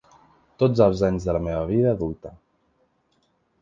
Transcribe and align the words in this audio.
Tots 0.63 0.81
els 0.85 1.03
anys 1.09 1.29
de 1.29 1.37
la 1.39 1.43
meva 1.51 1.69
vida 1.75 1.93
adulta. 1.99 2.37